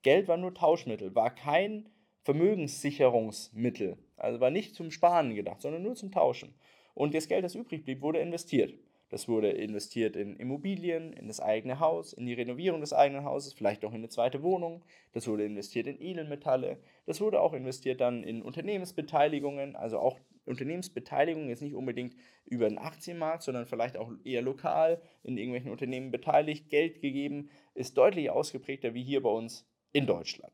Geld 0.04 0.28
war 0.28 0.38
nur 0.38 0.54
Tauschmittel, 0.54 1.16
war 1.16 1.34
kein 1.34 1.90
Vermögenssicherungsmittel. 2.22 3.98
Also 4.18 4.40
war 4.40 4.52
nicht 4.52 4.76
zum 4.76 4.92
Sparen 4.92 5.34
gedacht, 5.34 5.62
sondern 5.62 5.82
nur 5.82 5.96
zum 5.96 6.12
Tauschen. 6.12 6.54
Und 6.94 7.14
das 7.14 7.28
Geld, 7.28 7.44
das 7.44 7.56
übrig 7.56 7.84
blieb, 7.84 8.02
wurde 8.02 8.20
investiert. 8.20 8.74
Das 9.16 9.30
wurde 9.30 9.50
investiert 9.50 10.18
in 10.18 10.36
Immobilien, 10.36 11.14
in 11.14 11.30
das 11.30 11.40
eigene 11.40 11.80
Haus, 11.80 12.12
in 12.12 12.26
die 12.26 12.34
Renovierung 12.34 12.82
des 12.82 12.92
eigenen 12.92 13.24
Hauses, 13.24 13.54
vielleicht 13.54 13.86
auch 13.86 13.92
in 13.92 14.00
eine 14.00 14.10
zweite 14.10 14.44
Wohnung. 14.44 14.84
Das 15.14 15.26
wurde 15.26 15.46
investiert 15.46 15.88
in 15.88 16.02
Edelmetalle. 16.02 16.80
Das 17.06 17.22
wurde 17.22 17.40
auch 17.40 17.54
investiert 17.54 18.02
dann 18.02 18.24
in 18.24 18.42
Unternehmensbeteiligungen, 18.42 19.78
also 19.78 20.00
auch 20.00 20.20
Unternehmensbeteiligungen 20.46 21.48
jetzt 21.48 21.62
nicht 21.62 21.76
unbedingt 21.76 22.14
über 22.44 22.68
den 22.68 22.78
Aktienmarkt, 22.78 23.44
sondern 23.44 23.68
vielleicht 23.68 23.96
auch 23.96 24.12
eher 24.26 24.42
lokal 24.42 25.02
in 25.24 25.38
irgendwelchen 25.38 25.72
Unternehmen 25.72 26.12
beteiligt, 26.12 26.70
Geld 26.70 27.00
gegeben, 27.00 27.50
ist 27.74 27.98
deutlich 27.98 28.30
ausgeprägter 28.30 28.94
wie 28.96 29.04
hier 29.04 29.24
bei 29.24 29.30
uns 29.30 29.66
in 29.94 30.08
Deutschland. 30.08 30.52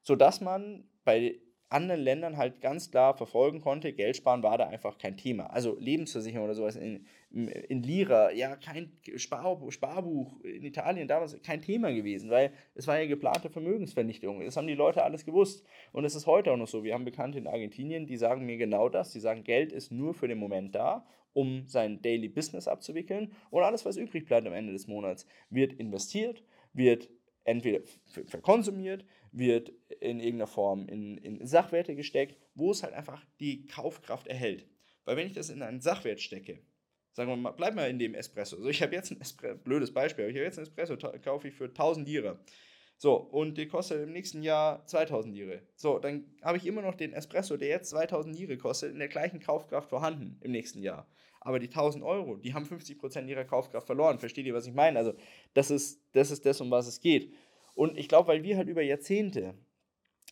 Sodass 0.00 0.40
man 0.40 0.88
bei 1.04 1.40
anderen 1.68 2.00
Ländern 2.00 2.38
halt 2.38 2.62
ganz 2.62 2.90
klar 2.90 3.14
verfolgen 3.18 3.60
konnte, 3.60 3.92
Geld 3.92 4.16
sparen 4.16 4.42
war 4.42 4.56
da 4.56 4.66
einfach 4.66 4.96
kein 4.96 5.18
Thema. 5.18 5.50
Also 5.50 5.76
Lebensversicherung 5.78 6.46
oder 6.46 6.54
sowas 6.54 6.76
in, 6.76 7.06
in 7.30 7.82
Lira, 7.82 8.32
ja, 8.32 8.56
kein 8.56 8.90
Spar, 9.16 9.60
Sparbuch 9.70 10.40
in 10.42 10.64
Italien 10.64 11.06
damals 11.08 11.40
kein 11.42 11.60
Thema 11.60 11.92
gewesen, 11.92 12.30
weil 12.30 12.52
es 12.74 12.86
war 12.86 12.98
ja 12.98 13.06
geplante 13.06 13.50
Vermögensvernichtung. 13.50 14.42
Das 14.42 14.56
haben 14.56 14.66
die 14.66 14.74
Leute 14.74 15.02
alles 15.02 15.26
gewusst. 15.26 15.64
Und 15.92 16.06
es 16.06 16.14
ist 16.14 16.26
heute 16.26 16.52
auch 16.52 16.56
noch 16.56 16.68
so. 16.68 16.84
Wir 16.84 16.94
haben 16.94 17.04
Bekannte 17.04 17.36
in 17.38 17.46
Argentinien, 17.46 18.06
die 18.06 18.16
sagen 18.16 18.46
mir 18.46 18.56
genau 18.56 18.88
das. 18.88 19.12
Die 19.12 19.20
sagen, 19.20 19.44
Geld 19.44 19.72
ist 19.72 19.92
nur 19.92 20.14
für 20.14 20.26
den 20.26 20.38
Moment 20.38 20.74
da, 20.74 21.06
um 21.34 21.66
sein 21.66 22.00
Daily 22.00 22.28
Business 22.28 22.66
abzuwickeln. 22.66 23.32
Und 23.50 23.62
alles, 23.62 23.84
was 23.84 23.98
übrig 23.98 24.24
bleibt 24.24 24.46
am 24.46 24.54
Ende 24.54 24.72
des 24.72 24.86
Monats, 24.86 25.26
wird 25.50 25.74
investiert, 25.74 26.42
wird 26.72 27.10
entweder 27.44 27.80
verkonsumiert, 28.26 29.04
wird 29.32 29.72
in 30.00 30.20
irgendeiner 30.20 30.46
Form 30.46 30.88
in, 30.88 31.18
in 31.18 31.46
Sachwerte 31.46 31.94
gesteckt, 31.94 32.38
wo 32.54 32.70
es 32.70 32.82
halt 32.82 32.94
einfach 32.94 33.22
die 33.38 33.66
Kaufkraft 33.66 34.26
erhält. 34.26 34.66
Weil 35.04 35.16
wenn 35.16 35.26
ich 35.26 35.32
das 35.34 35.50
in 35.50 35.62
einen 35.62 35.80
Sachwert 35.80 36.20
stecke, 36.20 36.60
sagen 37.18 37.30
wir 37.30 37.36
mal, 37.36 37.50
bleib 37.50 37.74
mal 37.74 37.90
in 37.90 37.98
dem 37.98 38.14
Espresso. 38.14 38.56
Also 38.56 38.68
ich 38.68 38.80
habe 38.80 38.94
jetzt 38.94 39.10
ein 39.10 39.20
Espresso, 39.20 39.58
blödes 39.64 39.92
Beispiel, 39.92 40.24
aber 40.24 40.30
ich 40.30 40.36
habe 40.36 40.44
jetzt 40.44 40.58
ein 40.58 40.62
Espresso, 40.62 40.96
kaufe 41.22 41.48
ich 41.48 41.54
für 41.54 41.64
1000 41.64 42.06
Lira. 42.06 42.38
So, 42.96 43.16
und 43.16 43.58
der 43.58 43.66
kostet 43.66 44.04
im 44.04 44.12
nächsten 44.12 44.42
Jahr 44.42 44.86
2000 44.86 45.34
Lira. 45.34 45.58
So, 45.74 45.98
dann 45.98 46.24
habe 46.42 46.58
ich 46.58 46.66
immer 46.66 46.80
noch 46.80 46.94
den 46.94 47.12
Espresso, 47.12 47.56
der 47.56 47.68
jetzt 47.68 47.90
2000 47.90 48.38
Lira 48.38 48.54
kostet, 48.54 48.92
in 48.92 49.00
der 49.00 49.08
gleichen 49.08 49.40
Kaufkraft 49.40 49.88
vorhanden 49.88 50.38
im 50.42 50.52
nächsten 50.52 50.80
Jahr. 50.80 51.08
Aber 51.40 51.58
die 51.58 51.66
1000 51.66 52.04
Euro, 52.04 52.36
die 52.36 52.54
haben 52.54 52.64
50% 52.64 53.26
ihrer 53.26 53.44
Kaufkraft 53.44 53.86
verloren. 53.86 54.20
Versteht 54.20 54.46
ihr, 54.46 54.54
was 54.54 54.68
ich 54.68 54.74
meine? 54.74 54.96
Also, 54.96 55.14
das 55.54 55.72
ist, 55.72 56.00
das 56.12 56.30
ist 56.30 56.46
das, 56.46 56.60
um 56.60 56.70
was 56.70 56.86
es 56.86 57.00
geht. 57.00 57.32
Und 57.74 57.98
ich 57.98 58.08
glaube, 58.08 58.28
weil 58.28 58.44
wir 58.44 58.56
halt 58.56 58.68
über 58.68 58.82
Jahrzehnte 58.82 59.54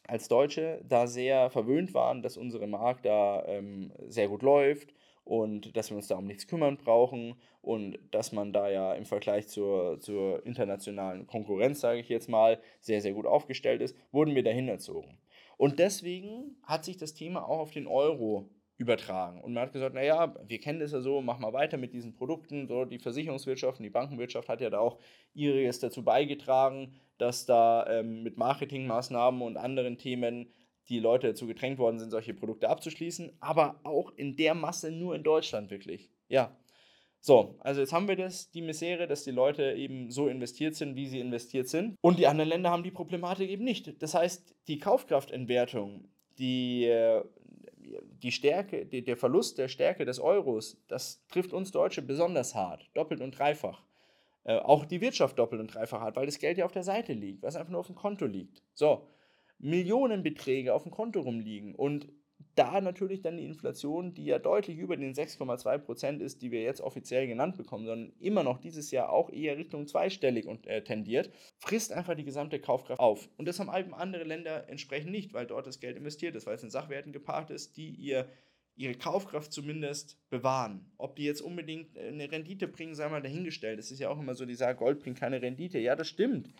als 0.07 0.29
Deutsche 0.29 0.85
da 0.89 1.09
sehr 1.09 1.51
verwöhnt 1.51 1.95
waren, 1.95 2.23
dass 2.23 2.37
unsere 2.37 2.69
Mark 2.69 3.03
da 3.03 3.45
ähm, 3.47 3.93
sehr 4.07 4.29
gut 4.29 4.43
läuft 4.43 4.93
und 5.27 5.77
dass 5.77 5.91
wir 5.91 5.97
uns 5.97 6.07
da 6.07 6.17
um 6.17 6.25
nichts 6.25 6.47
kümmern 6.47 6.77
brauchen 6.77 7.35
und 7.61 7.99
dass 8.13 8.31
man 8.31 8.53
da 8.53 8.71
ja 8.71 8.95
im 8.95 9.05
Vergleich 9.05 9.49
zur, 9.49 9.99
zur 9.99 10.47
internationalen 10.47 11.27
Konkurrenz, 11.27 11.81
sage 11.81 11.99
ich 11.99 12.09
jetzt 12.09 12.29
mal, 12.29 12.61
sehr, 12.81 13.01
sehr 13.01 13.13
gut 13.13 13.27
aufgestellt 13.27 13.83
ist, 13.83 13.97
wurden 14.13 14.37
wir 14.37 14.45
dahin 14.45 14.69
erzogen. 14.69 15.19
Und 15.57 15.81
deswegen 15.81 16.57
hat 16.63 16.85
sich 16.85 16.97
das 16.97 17.13
Thema 17.13 17.45
auch 17.45 17.59
auf 17.59 17.73
den 17.73 17.89
Euro 17.89 18.49
übertragen. 18.79 19.41
Und 19.41 19.53
man 19.53 19.65
hat 19.65 19.73
gesagt, 19.73 19.97
naja, 19.97 20.33
wir 20.47 20.61
kennen 20.61 20.79
das 20.79 20.93
ja 20.93 21.01
so, 21.01 21.21
mach 21.21 21.41
mal 21.41 21.53
weiter 21.53 21.77
mit 21.77 21.93
diesen 21.93 22.15
Produkten. 22.15 22.69
So, 22.69 22.85
die 22.85 23.01
Versicherungswirtschaft 23.01 23.81
und 23.81 23.85
die 23.85 23.91
Bankenwirtschaft 23.91 24.49
hat 24.49 24.61
ja 24.61 24.71
da 24.71 24.79
auch 24.79 24.99
ihres 25.35 25.81
dazu 25.81 26.05
beigetragen, 26.05 26.95
dass 27.19 27.47
da 27.47 27.85
ähm, 27.89 28.23
mit 28.23 28.37
Marketingmaßnahmen 28.37 29.43
und 29.43 29.57
anderen 29.57 29.99
Themen 29.99 30.53
die 30.89 31.01
Leute 31.01 31.29
dazu 31.29 31.47
gedrängt 31.47 31.79
worden 31.79 31.99
sind, 31.99 32.11
solche 32.11 32.35
Produkte 32.35 32.69
abzuschließen, 32.69 33.33
aber 33.41 33.81
auch 33.83 34.13
in 34.17 34.37
der 34.37 34.55
Masse 34.55 34.91
nur 34.91 35.15
in 35.15 35.23
Deutschland 35.23 35.71
wirklich. 35.71 36.11
Ja. 36.29 36.57
So, 37.21 37.57
also 37.61 37.81
jetzt 37.81 37.93
haben 37.93 38.07
wir 38.07 38.15
das, 38.15 38.51
die 38.53 38.63
Misere, 38.63 39.09
dass 39.09 39.25
die 39.25 39.33
Leute 39.33 39.73
eben 39.73 40.11
so 40.13 40.29
investiert 40.29 40.77
sind, 40.77 40.95
wie 40.95 41.09
sie 41.09 41.19
investiert 41.19 41.69
sind. 41.69 41.97
Und 42.01 42.19
die 42.21 42.29
anderen 42.29 42.51
Länder 42.51 42.71
haben 42.71 42.85
die 42.85 42.93
Problematik 42.93 43.51
eben 43.51 43.65
nicht. 43.65 44.01
Das 44.01 44.15
heißt, 44.15 44.55
die 44.69 44.79
Kaufkraftentwertung, 44.79 46.05
die 46.39 46.85
äh, 46.85 47.25
die 48.23 48.33
Stärke, 48.33 48.87
die, 48.87 49.03
der 49.03 49.17
Verlust 49.17 49.59
der 49.59 49.69
Stärke 49.69 50.05
des 50.05 50.19
Euros, 50.19 50.77
das 50.89 51.25
trifft 51.29 51.53
uns 51.53 51.71
Deutsche 51.71 52.03
besonders 52.03 52.55
hart, 52.55 52.89
doppelt 52.95 53.21
und 53.21 53.39
dreifach. 53.39 53.83
Äh, 54.45 54.59
auch 54.59 54.85
die 54.85 55.01
Wirtschaft 55.01 55.39
doppelt 55.39 55.61
und 55.61 55.75
dreifach 55.75 56.01
hart, 56.01 56.17
weil 56.17 56.27
das 56.27 56.39
Geld 56.39 56.59
ja 56.59 56.65
auf 56.65 56.73
der 56.73 56.83
Seite 56.83 57.13
liegt, 57.13 57.43
was 57.43 57.57
einfach 57.57 57.71
nur 57.71 57.81
auf 57.81 57.87
dem 57.87 57.97
Konto 57.97 58.27
liegt. 58.27 58.63
So, 58.75 59.07
Millionenbeträge 59.59 60.75
auf 60.75 60.83
dem 60.83 60.93
Konto 60.93 61.21
rumliegen 61.21 61.75
und 61.75 62.09
da 62.55 62.81
natürlich 62.81 63.21
dann 63.21 63.37
die 63.37 63.45
Inflation, 63.45 64.15
die 64.15 64.25
ja 64.25 64.39
deutlich 64.39 64.79
über 64.79 64.97
den 64.97 65.15
6,2 65.15 65.79
Prozent 65.79 66.23
ist, 66.23 66.41
die 66.43 66.51
wir 66.51 66.63
jetzt 66.63 66.81
offiziell 66.81 67.27
genannt 67.27 67.57
bekommen, 67.57 67.87
sondern 67.87 68.13
immer 68.19 68.43
noch 68.43 68.59
dieses 68.59 68.91
Jahr 68.91 69.11
auch 69.11 69.31
eher 69.31 69.59
Richtung 69.59 69.87
zweistellig 69.87 70.47
und, 70.47 70.67
äh, 70.67 70.83
tendiert, 70.83 71.31
frisst 71.59 71.93
einfach 71.93 72.15
die 72.15 72.25
gesamte 72.25 72.59
Kaufkraft 72.59 72.99
auf. 72.99 73.29
Und 73.37 73.47
das 73.47 73.61
haben 73.61 73.71
eben 73.77 73.95
andere 73.95 74.25
Länder 74.25 74.69
entsprechend 74.69 75.11
nicht, 75.11 75.35
weil 75.35 75.47
dort 75.47 75.67
das 75.67 75.81
Geld 75.81 75.97
investiert 75.97 76.35
ist, 76.35 76.47
weil 76.47 76.55
es 76.55 76.63
in 76.63 76.71
Sachwerten 76.71 77.13
geparkt 77.13 77.51
ist, 77.51 77.77
die 77.77 77.91
ihr 77.91 78.27
ihre 78.77 78.95
Kaufkraft 78.95 79.53
zumindest 79.53 80.19
bewahren. 80.29 80.93
Ob 80.99 81.17
die 81.17 81.25
jetzt 81.25 81.41
unbedingt 81.41 81.97
äh, 81.97 82.09
eine 82.09 82.31
Rendite 82.31 82.69
bringen, 82.69 82.95
sei 82.95 83.09
mal 83.09 83.23
dahingestellt. 83.23 83.79
Es 83.79 83.91
ist 83.91 83.99
ja 83.99 84.11
auch 84.11 84.19
immer 84.19 84.35
so, 84.35 84.45
die 84.45 84.55
sagen, 84.55 84.79
Gold 84.79 85.01
bringt 85.01 85.19
keine 85.19 85.41
Rendite. 85.41 85.79
Ja, 85.79 85.97
das 85.97 86.09
stimmt. 86.09 86.51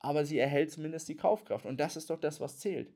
Aber 0.00 0.24
sie 0.24 0.38
erhält 0.38 0.70
zumindest 0.70 1.08
die 1.08 1.16
Kaufkraft. 1.16 1.66
Und 1.66 1.78
das 1.78 1.96
ist 1.96 2.10
doch 2.10 2.20
das, 2.20 2.40
was 2.40 2.58
zählt. 2.58 2.92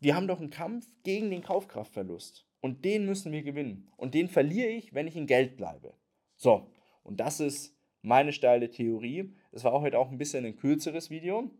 Wir 0.00 0.14
haben 0.14 0.28
doch 0.28 0.40
einen 0.40 0.50
Kampf 0.50 0.86
gegen 1.02 1.30
den 1.30 1.42
Kaufkraftverlust. 1.42 2.46
Und 2.60 2.84
den 2.84 3.06
müssen 3.06 3.32
wir 3.32 3.42
gewinnen. 3.42 3.88
Und 3.96 4.14
den 4.14 4.28
verliere 4.28 4.68
ich, 4.68 4.92
wenn 4.92 5.06
ich 5.06 5.16
in 5.16 5.26
Geld 5.26 5.56
bleibe. 5.56 5.94
So, 6.36 6.70
und 7.02 7.20
das 7.20 7.40
ist 7.40 7.76
meine 8.02 8.32
steile 8.32 8.70
Theorie. 8.70 9.34
Es 9.52 9.64
war 9.64 9.72
auch 9.72 9.82
heute 9.82 9.98
auch 9.98 10.10
ein 10.10 10.18
bisschen 10.18 10.44
ein 10.44 10.56
kürzeres 10.56 11.10
Video. 11.10 11.50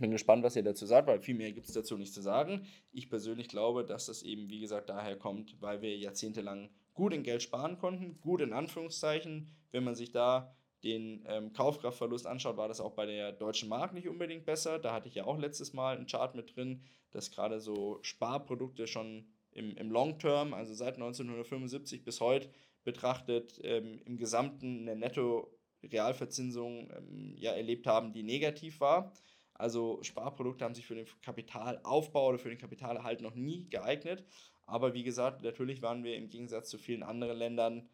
Bin 0.00 0.10
gespannt, 0.10 0.42
was 0.42 0.56
ihr 0.56 0.62
dazu 0.62 0.86
sagt, 0.86 1.06
weil 1.06 1.20
viel 1.20 1.36
mehr 1.36 1.52
gibt 1.52 1.68
es 1.68 1.74
dazu 1.74 1.96
nicht 1.96 2.12
zu 2.12 2.20
sagen. 2.20 2.66
Ich 2.90 3.08
persönlich 3.08 3.48
glaube, 3.48 3.84
dass 3.84 4.06
das 4.06 4.22
eben, 4.22 4.50
wie 4.50 4.60
gesagt, 4.60 4.90
daher 4.90 5.16
kommt, 5.16 5.60
weil 5.60 5.82
wir 5.82 5.96
jahrzehntelang 5.96 6.70
gut 6.94 7.12
in 7.12 7.22
Geld 7.22 7.42
sparen 7.42 7.78
konnten. 7.78 8.20
Gut 8.20 8.40
in 8.40 8.52
Anführungszeichen. 8.52 9.54
Wenn 9.70 9.84
man 9.84 9.94
sich 9.94 10.10
da 10.10 10.56
den 10.84 11.24
ähm, 11.26 11.52
Kaufkraftverlust 11.52 12.26
anschaut, 12.26 12.56
war 12.56 12.68
das 12.68 12.80
auch 12.80 12.92
bei 12.92 13.06
der 13.06 13.32
Deutschen 13.32 13.68
Mark 13.68 13.94
nicht 13.94 14.08
unbedingt 14.08 14.44
besser. 14.44 14.78
Da 14.78 14.92
hatte 14.92 15.08
ich 15.08 15.14
ja 15.14 15.24
auch 15.24 15.38
letztes 15.38 15.72
Mal 15.72 15.96
einen 15.96 16.06
Chart 16.06 16.34
mit 16.34 16.54
drin, 16.54 16.82
dass 17.10 17.30
gerade 17.30 17.58
so 17.58 17.98
Sparprodukte 18.02 18.86
schon 18.86 19.26
im, 19.52 19.76
im 19.76 19.90
Long 19.90 20.18
Term, 20.18 20.52
also 20.52 20.74
seit 20.74 20.94
1975 20.94 22.04
bis 22.04 22.20
heute 22.20 22.50
betrachtet, 22.84 23.60
ähm, 23.64 24.02
im 24.04 24.18
Gesamten 24.18 24.82
eine 24.82 24.96
Netto-Realverzinsung 24.96 26.90
ähm, 26.90 27.34
ja, 27.38 27.52
erlebt 27.52 27.86
haben, 27.86 28.12
die 28.12 28.22
negativ 28.22 28.80
war. 28.80 29.12
Also 29.54 30.02
Sparprodukte 30.02 30.64
haben 30.64 30.74
sich 30.74 30.86
für 30.86 30.96
den 30.96 31.06
Kapitalaufbau 31.22 32.28
oder 32.28 32.38
für 32.38 32.50
den 32.50 32.58
Kapitalerhalt 32.58 33.22
noch 33.22 33.34
nie 33.34 33.68
geeignet. 33.70 34.24
Aber 34.66 34.92
wie 34.92 35.04
gesagt, 35.04 35.42
natürlich 35.42 35.80
waren 35.80 36.04
wir 36.04 36.16
im 36.16 36.28
Gegensatz 36.28 36.68
zu 36.68 36.78
vielen 36.78 37.02
anderen 37.02 37.38
Ländern 37.38 37.88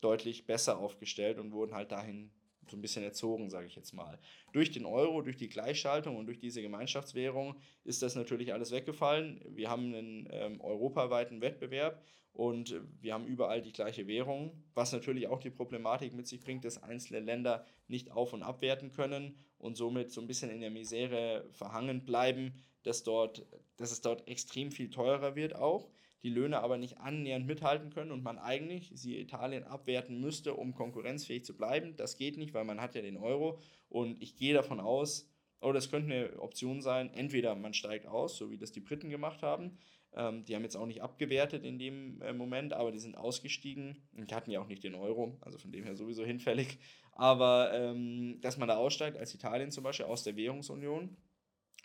deutlich 0.00 0.46
besser 0.46 0.78
aufgestellt 0.78 1.38
und 1.38 1.52
wurden 1.52 1.74
halt 1.74 1.92
dahin 1.92 2.30
so 2.70 2.76
ein 2.76 2.82
bisschen 2.82 3.04
erzogen, 3.04 3.50
sage 3.50 3.66
ich 3.66 3.76
jetzt 3.76 3.92
mal. 3.92 4.18
Durch 4.52 4.70
den 4.70 4.84
Euro, 4.84 5.22
durch 5.22 5.36
die 5.36 5.48
Gleichschaltung 5.48 6.16
und 6.16 6.26
durch 6.26 6.38
diese 6.38 6.62
Gemeinschaftswährung 6.62 7.56
ist 7.84 8.02
das 8.02 8.14
natürlich 8.14 8.52
alles 8.52 8.70
weggefallen. 8.70 9.40
Wir 9.48 9.70
haben 9.70 9.94
einen 9.94 10.28
ähm, 10.30 10.60
europaweiten 10.60 11.40
Wettbewerb 11.40 12.02
und 12.32 12.80
wir 13.00 13.14
haben 13.14 13.26
überall 13.26 13.62
die 13.62 13.72
gleiche 13.72 14.06
Währung, 14.06 14.52
was 14.74 14.92
natürlich 14.92 15.26
auch 15.28 15.40
die 15.40 15.50
Problematik 15.50 16.12
mit 16.12 16.26
sich 16.26 16.40
bringt, 16.40 16.64
dass 16.64 16.82
einzelne 16.82 17.20
Länder 17.20 17.64
nicht 17.88 18.10
auf- 18.10 18.34
und 18.34 18.42
abwerten 18.42 18.92
können 18.92 19.38
und 19.58 19.76
somit 19.76 20.12
so 20.12 20.20
ein 20.20 20.26
bisschen 20.26 20.50
in 20.50 20.60
der 20.60 20.70
Misere 20.70 21.48
verhangen 21.52 22.04
bleiben, 22.04 22.52
dass, 22.82 23.02
dort, 23.04 23.46
dass 23.78 23.90
es 23.90 24.02
dort 24.02 24.28
extrem 24.28 24.70
viel 24.70 24.90
teurer 24.90 25.34
wird 25.34 25.56
auch 25.56 25.88
die 26.22 26.30
Löhne 26.30 26.60
aber 26.60 26.78
nicht 26.78 26.98
annähernd 26.98 27.46
mithalten 27.46 27.90
können 27.90 28.10
und 28.10 28.22
man 28.22 28.38
eigentlich 28.38 28.90
sie 28.94 29.18
Italien 29.18 29.64
abwerten 29.64 30.20
müsste, 30.20 30.54
um 30.54 30.74
konkurrenzfähig 30.74 31.44
zu 31.44 31.56
bleiben. 31.56 31.96
Das 31.96 32.16
geht 32.16 32.36
nicht, 32.36 32.54
weil 32.54 32.64
man 32.64 32.80
hat 32.80 32.94
ja 32.94 33.02
den 33.02 33.16
Euro 33.16 33.60
und 33.88 34.20
ich 34.22 34.36
gehe 34.36 34.54
davon 34.54 34.80
aus, 34.80 35.30
oh, 35.60 35.72
das 35.72 35.90
könnte 35.90 36.12
eine 36.12 36.40
Option 36.40 36.80
sein, 36.80 37.12
entweder 37.14 37.54
man 37.54 37.74
steigt 37.74 38.06
aus, 38.06 38.36
so 38.36 38.50
wie 38.50 38.58
das 38.58 38.72
die 38.72 38.80
Briten 38.80 39.10
gemacht 39.10 39.42
haben, 39.42 39.78
ähm, 40.14 40.44
die 40.44 40.54
haben 40.54 40.62
jetzt 40.62 40.76
auch 40.76 40.86
nicht 40.86 41.02
abgewertet 41.02 41.64
in 41.64 41.78
dem 41.78 42.20
äh, 42.22 42.32
Moment, 42.32 42.72
aber 42.72 42.90
die 42.90 42.98
sind 42.98 43.16
ausgestiegen 43.16 44.02
und 44.16 44.32
hatten 44.32 44.50
ja 44.50 44.60
auch 44.60 44.68
nicht 44.68 44.84
den 44.84 44.94
Euro, 44.94 45.36
also 45.40 45.58
von 45.58 45.72
dem 45.72 45.84
her 45.84 45.96
sowieso 45.96 46.24
hinfällig, 46.24 46.78
aber 47.12 47.72
ähm, 47.72 48.38
dass 48.40 48.56
man 48.56 48.68
da 48.68 48.76
aussteigt, 48.76 49.16
als 49.16 49.34
Italien 49.34 49.70
zum 49.70 49.84
Beispiel 49.84 50.06
aus 50.06 50.22
der 50.22 50.36
Währungsunion, 50.36 51.16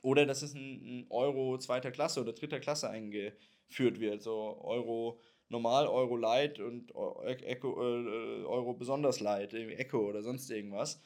oder 0.02 0.26
dass 0.26 0.42
es 0.42 0.54
ein, 0.56 1.06
Euro 1.10 1.58
zweiter 1.58 1.92
Klasse 1.92 2.22
oder 2.22 2.34
dritter 2.34 2.60
Klasse 2.60 2.90
einge, 2.90 3.34
geführt 3.72 4.00
wird. 4.00 4.22
So 4.22 4.62
Euro 4.62 5.20
normal, 5.50 5.88
Euro 5.88 6.16
Light 6.16 6.60
und 6.60 6.94
Echo, 7.26 7.82
äh, 7.82 8.46
Euro 8.46 8.74
besonders 8.74 9.20
Light, 9.20 9.54
Echo 9.54 10.08
oder 10.08 10.22
sonst 10.22 10.50
irgendwas. 10.52 11.02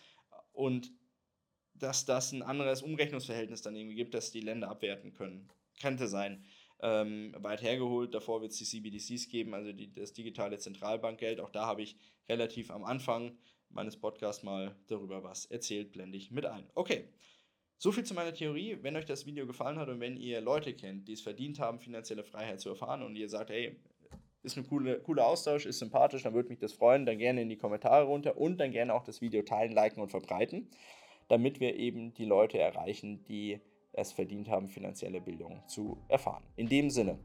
Und 0.51 0.91
dass 1.73 2.05
das 2.05 2.31
ein 2.31 2.41
anderes 2.41 2.81
Umrechnungsverhältnis 2.81 3.61
dann 3.61 3.75
irgendwie 3.75 3.95
gibt, 3.95 4.13
dass 4.13 4.31
die 4.31 4.41
Länder 4.41 4.69
abwerten 4.69 5.13
können. 5.13 5.49
Könnte 5.81 6.07
sein. 6.07 6.43
Ähm, 6.81 7.33
weit 7.37 7.61
hergeholt, 7.61 8.13
davor 8.13 8.41
wird 8.41 8.51
es 8.51 8.57
die 8.57 8.65
CBDCs 8.65 9.29
geben, 9.29 9.53
also 9.53 9.71
die, 9.71 9.93
das 9.93 10.13
digitale 10.13 10.57
Zentralbankgeld. 10.57 11.39
Auch 11.39 11.49
da 11.49 11.65
habe 11.65 11.81
ich 11.81 11.97
relativ 12.27 12.69
am 12.69 12.83
Anfang 12.83 13.37
meines 13.69 13.97
Podcasts 13.97 14.43
mal 14.43 14.75
darüber 14.87 15.23
was 15.23 15.45
erzählt, 15.45 15.91
blende 15.91 16.17
ich 16.17 16.31
mit 16.31 16.45
ein. 16.45 16.69
Okay, 16.75 17.09
so 17.77 17.91
viel 17.91 18.03
zu 18.03 18.13
meiner 18.13 18.33
Theorie. 18.33 18.77
Wenn 18.81 18.95
euch 18.95 19.05
das 19.05 19.25
Video 19.25 19.45
gefallen 19.45 19.77
hat 19.79 19.89
und 19.89 19.99
wenn 19.99 20.17
ihr 20.17 20.41
Leute 20.41 20.73
kennt, 20.73 21.07
die 21.07 21.13
es 21.13 21.21
verdient 21.21 21.59
haben, 21.59 21.79
finanzielle 21.79 22.23
Freiheit 22.23 22.59
zu 22.59 22.69
erfahren 22.69 23.03
und 23.03 23.15
ihr 23.15 23.29
sagt, 23.29 23.49
hey, 23.49 23.75
ist 24.43 24.57
ein 24.57 24.67
cooler 24.67 24.99
coole 24.99 25.25
Austausch, 25.25 25.65
ist 25.65 25.79
sympathisch, 25.79 26.23
dann 26.23 26.33
würde 26.33 26.49
mich 26.49 26.59
das 26.59 26.73
freuen, 26.73 27.05
dann 27.05 27.17
gerne 27.17 27.41
in 27.41 27.49
die 27.49 27.57
Kommentare 27.57 28.05
runter 28.05 28.37
und 28.37 28.57
dann 28.59 28.71
gerne 28.71 28.93
auch 28.93 29.03
das 29.03 29.21
Video 29.21 29.41
teilen, 29.41 29.71
liken 29.71 30.01
und 30.01 30.09
verbreiten, 30.09 30.69
damit 31.27 31.59
wir 31.59 31.75
eben 31.75 32.13
die 32.13 32.25
Leute 32.25 32.59
erreichen, 32.59 33.23
die 33.25 33.59
es 33.93 34.11
verdient 34.11 34.49
haben, 34.49 34.67
finanzielle 34.67 35.21
Bildung 35.21 35.63
zu 35.67 35.97
erfahren. 36.07 36.43
In 36.55 36.69
dem 36.69 36.89
Sinne, 36.89 37.17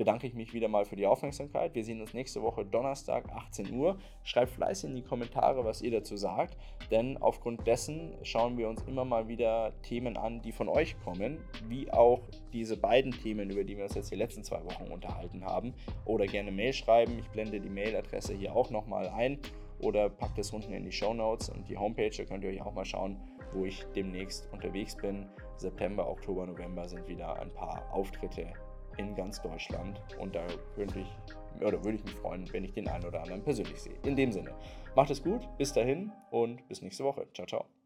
bedanke 0.00 0.26
ich 0.26 0.32
mich 0.32 0.54
wieder 0.54 0.68
mal 0.68 0.86
für 0.86 0.96
die 0.96 1.06
Aufmerksamkeit. 1.06 1.74
Wir 1.74 1.84
sehen 1.84 2.00
uns 2.00 2.14
nächste 2.14 2.40
Woche 2.40 2.64
Donnerstag, 2.64 3.30
18 3.32 3.70
Uhr. 3.74 3.98
Schreibt 4.24 4.52
fleißig 4.52 4.88
in 4.88 4.96
die 4.96 5.02
Kommentare, 5.02 5.62
was 5.66 5.82
ihr 5.82 5.90
dazu 5.90 6.16
sagt, 6.16 6.56
denn 6.90 7.18
aufgrund 7.18 7.66
dessen 7.66 8.14
schauen 8.22 8.56
wir 8.56 8.70
uns 8.70 8.80
immer 8.84 9.04
mal 9.04 9.28
wieder 9.28 9.74
Themen 9.82 10.16
an, 10.16 10.40
die 10.40 10.52
von 10.52 10.70
euch 10.70 10.98
kommen, 11.04 11.36
wie 11.68 11.92
auch 11.92 12.22
diese 12.54 12.78
beiden 12.78 13.12
Themen, 13.12 13.50
über 13.50 13.62
die 13.62 13.76
wir 13.76 13.84
uns 13.84 13.94
jetzt 13.94 14.10
die 14.10 14.16
letzten 14.16 14.42
zwei 14.42 14.64
Wochen 14.64 14.90
unterhalten 14.90 15.44
haben. 15.44 15.74
Oder 16.06 16.26
gerne 16.26 16.50
Mail 16.50 16.72
schreiben. 16.72 17.18
Ich 17.18 17.28
blende 17.28 17.60
die 17.60 17.68
Mailadresse 17.68 18.32
hier 18.32 18.56
auch 18.56 18.70
nochmal 18.70 19.06
ein 19.10 19.38
oder 19.80 20.08
packt 20.08 20.38
es 20.38 20.50
unten 20.50 20.72
in 20.72 20.84
die 20.84 20.92
Show 20.92 21.12
Notes 21.12 21.50
und 21.50 21.68
die 21.68 21.76
Homepage. 21.76 22.16
Da 22.16 22.24
könnt 22.24 22.42
ihr 22.42 22.48
euch 22.48 22.62
auch 22.62 22.72
mal 22.72 22.86
schauen, 22.86 23.18
wo 23.52 23.66
ich 23.66 23.84
demnächst 23.94 24.50
unterwegs 24.50 24.96
bin. 24.96 25.26
September, 25.58 26.08
Oktober, 26.08 26.46
November 26.46 26.88
sind 26.88 27.06
wieder 27.06 27.38
ein 27.38 27.52
paar 27.52 27.84
Auftritte 27.92 28.50
in 28.96 29.14
ganz 29.14 29.40
Deutschland. 29.42 30.00
Und 30.18 30.34
da 30.34 30.46
könnte 30.74 31.00
ich, 31.00 31.62
oder 31.62 31.82
würde 31.84 31.96
ich 31.96 32.04
mich 32.04 32.14
freuen, 32.14 32.50
wenn 32.52 32.64
ich 32.64 32.72
den 32.72 32.88
einen 32.88 33.04
oder 33.04 33.22
anderen 33.22 33.42
persönlich 33.42 33.80
sehe. 33.80 33.96
In 34.04 34.16
dem 34.16 34.32
Sinne, 34.32 34.54
macht 34.94 35.10
es 35.10 35.22
gut, 35.22 35.48
bis 35.58 35.72
dahin 35.72 36.12
und 36.30 36.66
bis 36.68 36.82
nächste 36.82 37.04
Woche. 37.04 37.26
Ciao, 37.34 37.46
ciao. 37.46 37.79